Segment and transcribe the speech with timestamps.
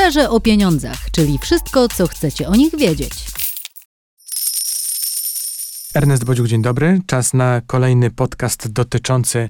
[0.00, 3.12] Szczerze o pieniądzach, czyli wszystko, co chcecie o nich wiedzieć.
[5.94, 7.00] Ernest Bodziuk, dzień dobry.
[7.06, 9.48] Czas na kolejny podcast dotyczący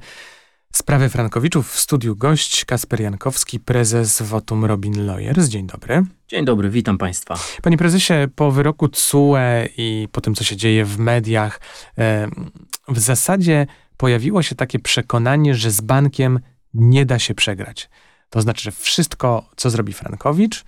[0.73, 1.73] sprawy Frankowiczów.
[1.73, 5.49] W studiu gość Kasper Jankowski, prezes Votum Robin Lawyers.
[5.49, 6.03] Dzień dobry.
[6.29, 7.39] Dzień dobry, witam Państwa.
[7.63, 9.37] Panie prezesie, po wyroku CUE
[9.77, 11.61] i po tym, co się dzieje w mediach,
[12.89, 16.41] w zasadzie pojawiło się takie przekonanie, że z bankiem
[16.75, 17.89] nie da się przegrać.
[18.31, 20.65] To znaczy, że wszystko, co zrobi Frankowicz,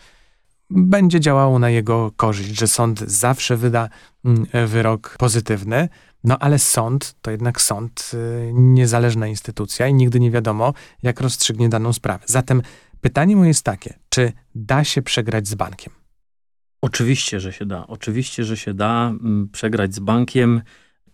[0.70, 3.89] będzie działało na jego korzyść, że sąd zawsze wyda
[4.25, 5.89] mm, wyrok pozytywny.
[6.25, 11.68] No ale sąd to jednak sąd, y, niezależna instytucja i nigdy nie wiadomo, jak rozstrzygnie
[11.68, 12.25] daną sprawę.
[12.26, 12.62] Zatem
[13.00, 15.92] pytanie moje jest takie, czy da się przegrać z bankiem?
[16.82, 17.86] Oczywiście, że się da.
[17.86, 20.62] Oczywiście, że się da mm, przegrać z bankiem.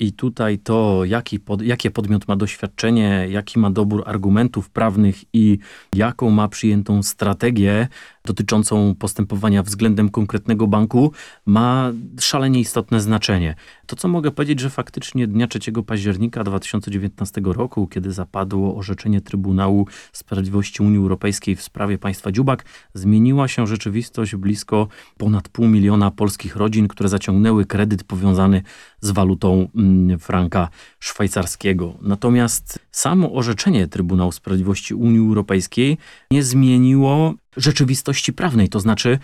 [0.00, 5.58] I tutaj to, jaki pod, jakie podmiot ma doświadczenie, jaki ma dobór argumentów prawnych i
[5.94, 7.88] jaką ma przyjętą strategię
[8.28, 11.12] dotyczącą postępowania względem konkretnego banku,
[11.46, 13.54] ma szalenie istotne znaczenie.
[13.86, 19.86] To, co mogę powiedzieć, że faktycznie dnia 3 października 2019 roku, kiedy zapadło orzeczenie Trybunału
[20.12, 26.56] Sprawiedliwości Unii Europejskiej w sprawie państwa Dziubak, zmieniła się rzeczywistość blisko ponad pół miliona polskich
[26.56, 28.62] rodzin, które zaciągnęły kredyt powiązany
[29.00, 30.68] z walutą mm, franka
[31.00, 31.94] szwajcarskiego.
[32.02, 35.98] Natomiast samo orzeczenie Trybunału Sprawiedliwości Unii Europejskiej
[36.30, 39.18] nie zmieniło rzeczywistości prawnej, to znaczy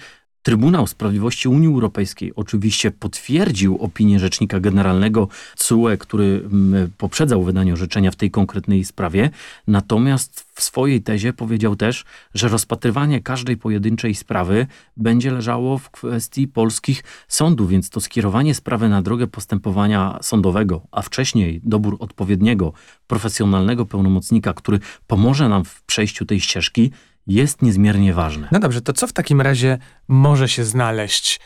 [0.44, 8.10] Trybunał Sprawiedliwości Unii Europejskiej oczywiście potwierdził opinię Rzecznika Generalnego CUE, który mm, poprzedzał wydanie orzeczenia
[8.10, 9.30] w tej konkretnej sprawie,
[9.66, 16.48] natomiast w swojej tezie powiedział też, że rozpatrywanie każdej pojedynczej sprawy będzie leżało w kwestii
[16.48, 22.72] polskich sądów, więc to skierowanie sprawy na drogę postępowania sądowego, a wcześniej dobór odpowiedniego,
[23.06, 26.90] profesjonalnego pełnomocnika, który pomoże nam w przejściu tej ścieżki,
[27.26, 28.48] jest niezmiernie ważne.
[28.52, 31.40] No dobrze, to co w takim razie może się znaleźć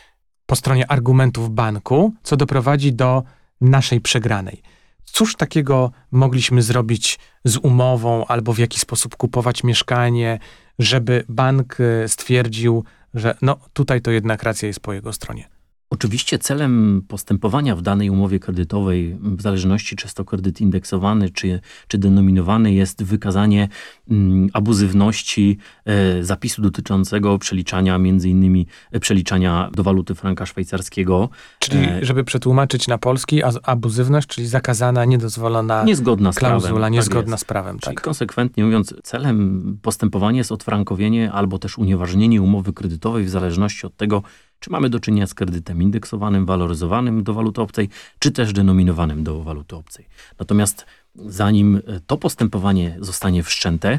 [0.47, 3.23] po stronie argumentów banku, co doprowadzi do
[3.61, 4.63] naszej przegranej?
[5.05, 10.39] Cóż takiego mogliśmy zrobić z umową, albo w jaki sposób kupować mieszkanie,
[10.79, 12.85] żeby bank e, stwierdził,
[13.15, 15.58] że no tutaj to jednak racja jest po jego stronie?
[15.91, 21.61] Oczywiście celem postępowania w danej umowie kredytowej, w zależności czy jest to kredyt indeksowany, czy,
[21.89, 23.69] czy denominowany, jest wykazanie
[24.11, 31.29] mm, abuzywności e, zapisu dotyczącego przeliczania, między innymi e, przeliczania do waluty franka szwajcarskiego.
[31.59, 37.37] Czyli, e, żeby przetłumaczyć na polski, abuzywność, czyli zakazana, niedozwolona niezgodna z klauzula, prawem, niezgodna
[37.37, 37.79] tak z prawem.
[37.79, 38.05] Czyli tak.
[38.05, 44.23] konsekwentnie mówiąc, celem postępowania jest odfrankowienie albo też unieważnienie umowy kredytowej w zależności od tego,
[44.61, 47.89] czy mamy do czynienia z kredytem indeksowanym, waloryzowanym do waluty obcej,
[48.19, 50.07] czy też denominowanym do waluty obcej.
[50.39, 53.99] Natomiast zanim e, to postępowanie zostanie wszczęte,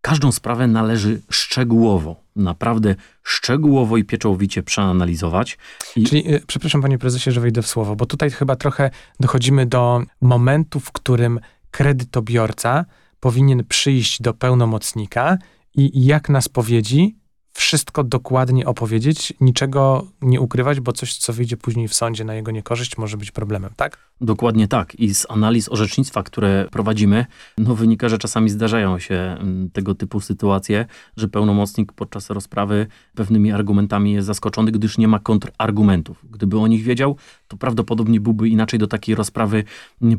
[0.00, 5.58] każdą sprawę należy szczegółowo, naprawdę szczegółowo i pieczołowicie przeanalizować.
[5.96, 6.04] I...
[6.04, 10.02] Czyli, y, przepraszam panie prezesie, że wejdę w słowo, bo tutaj chyba trochę dochodzimy do
[10.20, 12.84] momentu, w którym kredytobiorca
[13.20, 15.38] powinien przyjść do pełnomocnika
[15.74, 17.16] i jak na spowiedzi
[17.58, 22.50] wszystko dokładnie opowiedzieć, niczego nie ukrywać, bo coś, co wyjdzie później w sądzie na jego
[22.50, 23.98] niekorzyść, może być problemem, tak?
[24.20, 24.94] Dokładnie tak.
[24.94, 27.26] I z analiz orzecznictwa, które prowadzimy,
[27.58, 30.86] no wynika, że czasami zdarzają się mm, tego typu sytuacje,
[31.16, 36.24] że pełnomocnik podczas rozprawy pewnymi argumentami jest zaskoczony, gdyż nie ma kontrargumentów.
[36.30, 37.16] Gdyby o nich wiedział,
[37.48, 39.64] to prawdopodobnie byłby inaczej do takiej rozprawy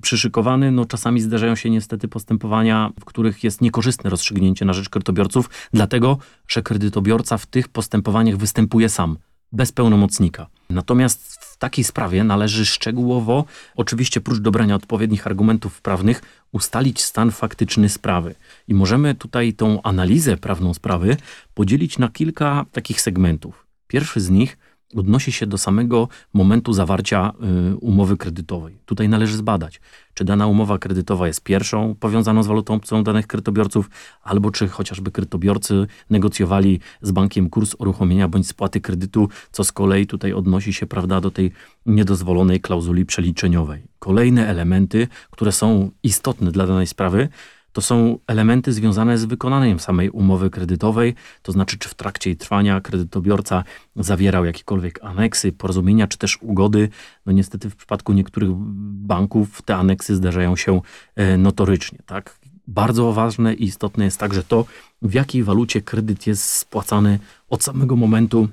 [0.02, 0.72] przyszykowany.
[0.72, 6.18] No czasami zdarzają się niestety postępowania, w których jest niekorzystne rozstrzygnięcie na rzecz kredytobiorców, dlatego,
[6.48, 9.18] że kredytobiorca w tych postępowaniach występuje sam,
[9.52, 10.48] bez pełnomocnika.
[10.70, 13.46] Natomiast w takiej sprawie należy szczegółowo,
[13.76, 18.36] oczywiście prócz dobrania odpowiednich argumentów prawnych, ustalić stan faktyczny sprawy.
[18.68, 21.18] I możemy tutaj tą analizę prawną sprawy
[21.54, 23.66] podzielić na kilka takich segmentów.
[23.88, 24.58] Pierwszy z nich–
[24.96, 27.34] odnosi się do samego momentu zawarcia
[27.72, 28.78] y, umowy kredytowej.
[28.86, 29.82] Tutaj należy zbadać,
[30.14, 33.90] czy dana umowa kredytowa jest pierwszą powiązaną z walutą obcą danych kredytobiorców,
[34.24, 40.08] albo czy chociażby kredytobiorcy negocjowali z bankiem kurs uruchomienia bądź spłaty kredytu, co z kolei
[40.08, 41.52] tutaj odnosi się prawda, do tej
[41.86, 43.84] niedozwolonej klauzuli przeliczeniowej.
[44.00, 47.30] Kolejne elementy, które są istotne dla danej sprawy,
[47.80, 52.38] to są elementy związane z wykonaniem samej umowy kredytowej, to znaczy czy w trakcie jej
[52.38, 53.64] trwania kredytobiorca
[53.96, 56.90] zawierał jakiekolwiek aneksy, porozumienia czy też ugody.
[57.26, 60.82] No niestety w przypadku niektórych banków te aneksy zdarzają się
[61.16, 62.00] e, notorycznie.
[62.06, 62.40] Tak?
[62.68, 64.66] Bardzo ważne i istotne jest także to,
[65.02, 68.48] w jakiej walucie kredyt jest spłacany od samego momentu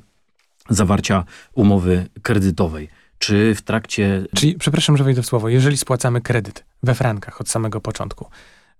[0.68, 1.24] zawarcia
[1.54, 2.88] umowy kredytowej.
[3.18, 4.26] Czy w trakcie.
[4.34, 8.30] Czyli, przepraszam, że wejdę w słowo, jeżeli spłacamy kredyt we frankach od samego początku,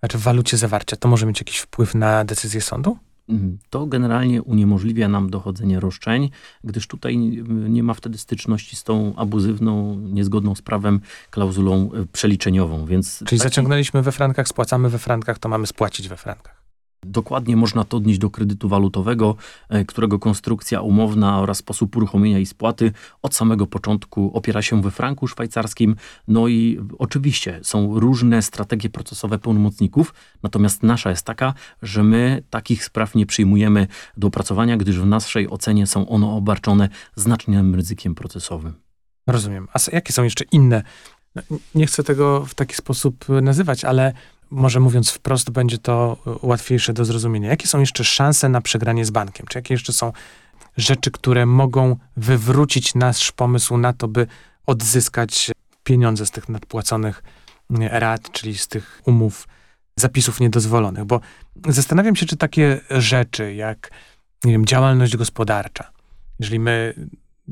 [0.00, 2.96] znaczy w walucie zawarcia, to może mieć jakiś wpływ na decyzję sądu?
[3.28, 6.30] Mm, to generalnie uniemożliwia nam dochodzenie roszczeń,
[6.64, 7.18] gdyż tutaj
[7.68, 11.00] nie ma wtedy styczności z tą abuzywną, niezgodną z prawem
[11.30, 12.86] klauzulą przeliczeniową.
[12.86, 13.38] Więc Czyli taki...
[13.38, 16.55] zaciągnęliśmy we frankach, spłacamy we frankach, to mamy spłacić we frankach.
[17.06, 19.36] Dokładnie można to odnieść do kredytu walutowego,
[19.68, 22.92] e, którego konstrukcja umowna oraz sposób uruchomienia i spłaty
[23.22, 25.96] od samego początku opiera się we franku szwajcarskim.
[26.28, 32.84] No i oczywiście są różne strategie procesowe pełnomocników, natomiast nasza jest taka, że my takich
[32.84, 33.86] spraw nie przyjmujemy
[34.16, 38.72] do opracowania, gdyż w naszej ocenie są one obarczone znacznym ryzykiem procesowym.
[39.26, 39.68] Rozumiem.
[39.72, 40.82] A jakie są jeszcze inne?
[41.34, 41.42] No,
[41.74, 44.12] nie chcę tego w taki sposób nazywać, ale
[44.50, 47.48] może mówiąc wprost, będzie to łatwiejsze do zrozumienia.
[47.48, 49.46] Jakie są jeszcze szanse na przegranie z bankiem?
[49.46, 50.12] Czy jakie jeszcze są
[50.76, 54.26] rzeczy, które mogą wywrócić nasz pomysł na to, by
[54.66, 55.50] odzyskać
[55.84, 57.22] pieniądze z tych nadpłaconych
[57.90, 59.48] rat, czyli z tych umów,
[59.96, 61.04] zapisów niedozwolonych?
[61.04, 61.20] Bo
[61.68, 63.90] zastanawiam się, czy takie rzeczy jak
[64.44, 65.90] nie wiem, działalność gospodarcza,
[66.38, 66.94] jeżeli my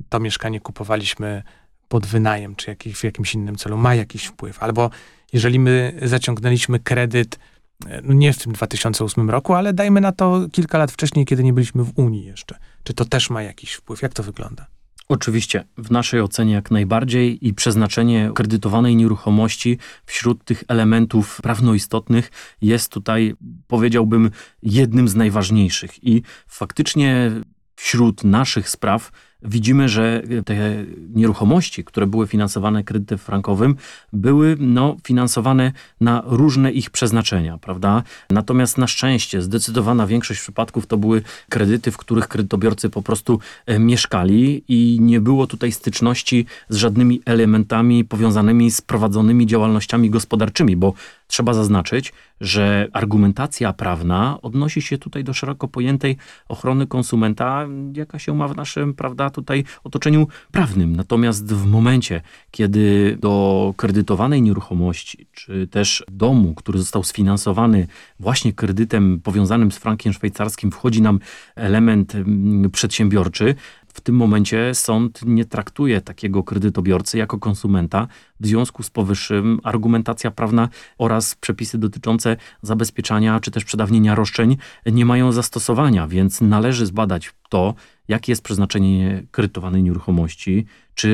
[0.09, 1.43] to mieszkanie kupowaliśmy
[1.89, 4.91] pod wynajem, czy jakiś, w jakimś innym celu, ma jakiś wpływ, albo
[5.35, 7.39] jeżeli my zaciągnęliśmy kredyt,
[7.87, 11.45] e, no nie w tym 2008 roku, ale dajmy na to kilka lat wcześniej, kiedy
[11.45, 12.59] nie byliśmy w Unii jeszcze.
[12.85, 14.03] Czy to też ma jakiś wpływ?
[14.03, 14.67] Jak to wygląda?
[15.09, 22.31] Oczywiście, w naszej ocenie jak najbardziej i przeznaczenie kredytowanej nieruchomości wśród tych elementów prawnoistotnych
[22.63, 23.35] jest tutaj,
[23.67, 24.31] powiedziałbym,
[24.63, 26.05] jednym z najważniejszych.
[26.05, 27.31] I faktycznie
[27.77, 29.11] wśród naszych spraw
[29.43, 30.85] widzimy, że te
[31.15, 33.77] nieruchomości, które były finansowane kredytem frankowym,
[34.13, 38.03] były no, finansowane na różne ich przeznaczenia, prawda?
[38.31, 43.79] Natomiast na szczęście zdecydowana większość przypadków to były kredyty, w których kredytobiorcy po prostu e,
[43.79, 50.95] mieszkali i nie było tutaj styczności z żadnymi elementami powiązanymi z prowadzonymi działalnościami gospodarczymi, bo
[51.27, 56.17] Trzeba zaznaczyć, że argumentacja prawna odnosi się tutaj do szeroko pojętej
[56.49, 57.67] ochrony konsumenta,
[57.97, 60.97] jaka się ma w naszym, prawda, tutaj otoczeniu prawnym.
[60.97, 62.21] Natomiast w momencie,
[62.51, 67.87] kiedy do kredytowanej nieruchomości, czy też domu, który został sfinansowany
[68.21, 71.19] właśnie kredytem powiązanym z frankiem szwajcarskim, wchodzi nam
[71.57, 73.55] element mm, przedsiębiorczy,
[73.95, 78.09] w tym momencie sąd nie traktuje takiego kredytobiorcy jako konsumenta.
[78.41, 85.05] W związku z powyższym argumentacja prawna oraz przepisy dotyczące zabezpieczania czy też przedawnienia roszczeń nie
[85.05, 87.75] mają zastosowania, więc należy zbadać to,
[88.09, 91.09] jakie jest przeznaczenie kredytowanej nieruchomości, czy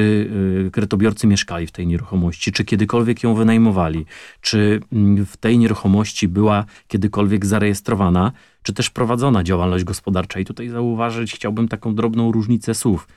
[0.67, 4.07] y, kredytobiorcy mieszkali w tej nieruchomości, czy kiedykolwiek ją wynajmowali,
[4.41, 8.33] czy mm, w tej nieruchomości była kiedykolwiek zarejestrowana,
[8.63, 10.41] czy też prowadzona działalność gospodarcza.
[10.41, 13.09] I tutaj zauważyć chciałbym taką drobną różnicę słów.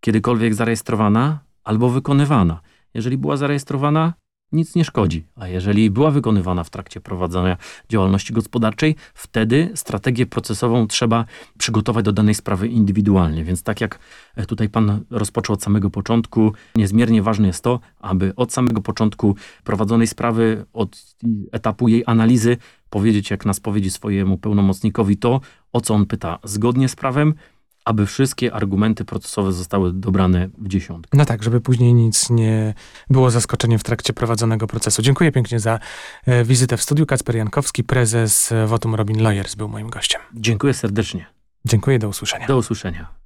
[0.00, 2.60] Kiedykolwiek zarejestrowana albo wykonywana.
[2.94, 4.14] Jeżeli była zarejestrowana,
[4.52, 5.24] nic nie szkodzi.
[5.36, 7.56] A jeżeli była wykonywana w trakcie prowadzenia
[7.88, 11.24] działalności gospodarczej, wtedy strategię procesową trzeba
[11.58, 13.44] przygotować do danej sprawy indywidualnie.
[13.44, 13.98] Więc tak jak
[14.36, 19.36] e, tutaj pan rozpoczął od samego początku, niezmiernie ważne jest to, aby od samego początku
[19.64, 21.16] prowadzonej sprawy, od
[21.52, 22.56] etapu jej analizy,
[22.90, 25.40] powiedzieć jak na spowiedzi swojemu pełnomocnikowi to,
[25.72, 27.34] o co on pyta zgodnie z prawem,
[27.84, 31.18] aby wszystkie argumenty procesowe zostały dobrane w dziesiątkę.
[31.18, 32.74] No tak, żeby później nic nie
[33.10, 35.02] było zaskoczeniem w trakcie prowadzonego procesu.
[35.02, 35.78] Dziękuję pięknie za
[36.26, 37.06] e, wizytę w studiu.
[37.06, 40.20] Kacper Jankowski, prezes Votum Robin Lawyers był moim gościem.
[40.34, 41.26] Dziękuję serdecznie.
[41.64, 42.46] Dziękuję, do usłyszenia.
[42.46, 43.19] Do usłyszenia.